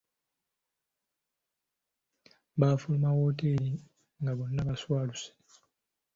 [2.59, 3.69] Baafuluma mu wooteeri
[4.21, 5.29] nga bonna baswaluse.